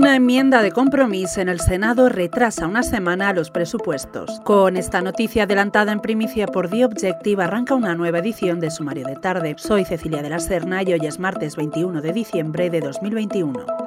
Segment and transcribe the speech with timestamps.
[0.00, 4.40] Una enmienda de compromiso en el Senado retrasa una semana los presupuestos.
[4.44, 9.06] Con esta noticia adelantada en primicia por The Objective arranca una nueva edición de Sumario
[9.06, 9.56] de Tarde.
[9.58, 13.79] Soy Cecilia de la Serna y hoy es martes 21 de diciembre de 2021.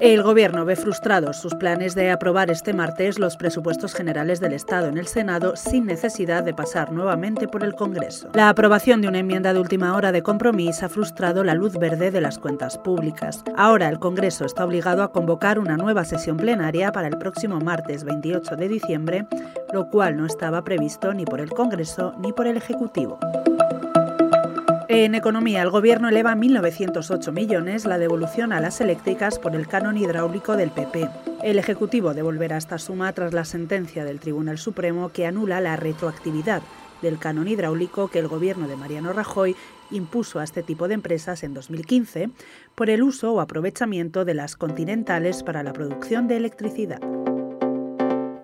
[0.00, 4.86] El Gobierno ve frustrados sus planes de aprobar este martes los presupuestos generales del Estado
[4.86, 8.28] en el Senado sin necesidad de pasar nuevamente por el Congreso.
[8.32, 12.12] La aprobación de una enmienda de última hora de compromiso ha frustrado la luz verde
[12.12, 13.42] de las cuentas públicas.
[13.56, 18.04] Ahora el Congreso está obligado a convocar una nueva sesión plenaria para el próximo martes
[18.04, 19.26] 28 de diciembre,
[19.72, 23.18] lo cual no estaba previsto ni por el Congreso ni por el Ejecutivo.
[24.90, 29.68] En economía, el Gobierno eleva a 1.908 millones la devolución a las eléctricas por el
[29.68, 31.10] canon hidráulico del PP.
[31.42, 36.62] El Ejecutivo devolverá esta suma tras la sentencia del Tribunal Supremo que anula la retroactividad
[37.02, 39.54] del canon hidráulico que el Gobierno de Mariano Rajoy
[39.90, 42.30] impuso a este tipo de empresas en 2015
[42.74, 47.17] por el uso o aprovechamiento de las continentales para la producción de electricidad.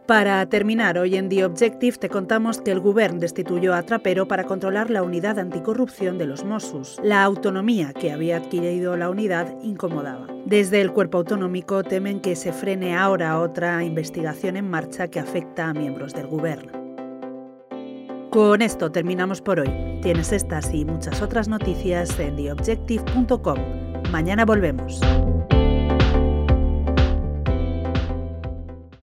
[0.06, 4.44] Para terminar, hoy en The Objective te contamos que el Govern destituyó a Trapero para
[4.44, 7.00] controlar la unidad anticorrupción de los Mossos.
[7.02, 10.26] La autonomía que había adquirido la unidad incomodaba.
[10.44, 15.68] Desde el cuerpo autonómico temen que se frene ahora otra investigación en marcha que afecta
[15.68, 16.70] a miembros del Govern.
[18.28, 20.00] Con esto terminamos por hoy.
[20.02, 23.58] Tienes estas y muchas otras noticias en theobjective.com.
[24.10, 25.00] Mañana volvemos.